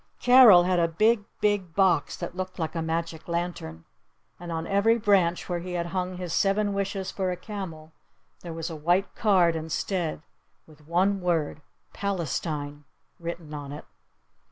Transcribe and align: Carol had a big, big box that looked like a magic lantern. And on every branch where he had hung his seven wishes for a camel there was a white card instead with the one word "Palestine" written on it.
Carol 0.19 0.63
had 0.63 0.79
a 0.79 0.87
big, 0.87 1.25
big 1.41 1.75
box 1.75 2.17
that 2.17 2.35
looked 2.35 2.57
like 2.57 2.73
a 2.73 2.81
magic 2.81 3.27
lantern. 3.27 3.85
And 4.39 4.51
on 4.51 4.65
every 4.65 4.97
branch 4.97 5.47
where 5.47 5.59
he 5.59 5.73
had 5.73 5.85
hung 5.85 6.17
his 6.17 6.33
seven 6.33 6.73
wishes 6.73 7.11
for 7.11 7.29
a 7.29 7.37
camel 7.37 7.93
there 8.39 8.51
was 8.51 8.71
a 8.71 8.75
white 8.75 9.13
card 9.13 9.55
instead 9.55 10.23
with 10.65 10.79
the 10.79 10.83
one 10.85 11.19
word 11.21 11.61
"Palestine" 11.93 12.85
written 13.19 13.53
on 13.53 13.71
it. 13.71 13.85